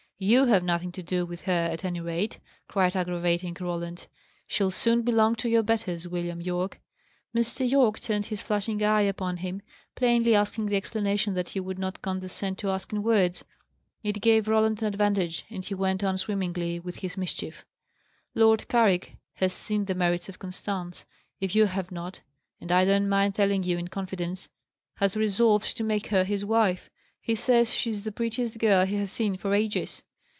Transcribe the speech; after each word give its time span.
"You 0.23 0.45
have 0.45 0.63
nothing 0.63 0.91
to 0.91 1.01
do 1.01 1.25
with 1.25 1.41
her, 1.45 1.51
at 1.71 1.83
any 1.83 1.99
rate," 1.99 2.37
cried 2.67 2.95
aggravating 2.95 3.57
Roland. 3.59 4.05
"She'll 4.45 4.69
soon 4.69 5.01
belong 5.01 5.33
to 5.37 5.49
your 5.49 5.63
betters, 5.63 6.07
William 6.07 6.39
Yorke." 6.39 6.79
Mr. 7.35 7.67
Yorke 7.67 7.99
turned 7.99 8.27
his 8.27 8.39
flashing 8.39 8.83
eye 8.83 9.01
upon 9.01 9.37
him, 9.37 9.63
plainly 9.95 10.35
asking 10.35 10.67
the 10.67 10.75
explanation 10.75 11.33
that 11.33 11.49
he 11.49 11.59
would 11.59 11.79
not 11.79 12.03
condescend 12.03 12.59
to 12.59 12.69
ask 12.69 12.93
in 12.93 13.01
words. 13.01 13.43
It 14.03 14.21
gave 14.21 14.47
Roland 14.47 14.83
an 14.83 14.89
advantage, 14.89 15.43
and 15.49 15.65
he 15.65 15.73
went 15.73 16.03
on 16.03 16.19
swimmingly 16.19 16.79
with 16.79 16.97
his 16.97 17.17
mischief. 17.17 17.65
"Lord 18.35 18.67
Carrick 18.67 19.15
has 19.37 19.53
seen 19.53 19.85
the 19.85 19.95
merits 19.95 20.29
of 20.29 20.37
Constance, 20.37 21.03
if 21.39 21.55
you 21.55 21.65
have 21.65 21.91
not; 21.91 22.21
and 22.59 22.71
I 22.71 22.85
don't 22.85 23.09
mind 23.09 23.33
telling 23.33 23.63
it 23.63 23.67
you 23.67 23.79
in 23.79 23.87
confidence 23.87 24.49
has 24.97 25.17
resolved 25.17 25.75
to 25.77 25.83
make 25.83 26.09
her 26.09 26.23
his 26.23 26.45
wife. 26.45 26.91
He 27.19 27.33
says 27.33 27.73
she's 27.73 28.03
the 28.03 28.11
prettiest 28.11 28.59
girl 28.59 28.85
he 28.85 28.97
has 28.97 29.11
seen 29.11 29.35
for 29.35 29.55
ages." 29.55 30.03